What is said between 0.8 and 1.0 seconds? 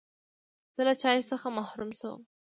له